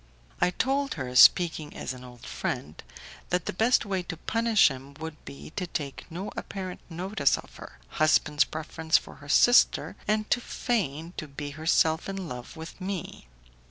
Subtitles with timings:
[0.41, 2.81] I told her, speaking as an old friend,
[3.29, 7.57] that the best way to punish him would be to take no apparent notice of
[7.57, 12.81] her husband's preference for her sister, and to feign to be herself in love with
[12.81, 13.27] me.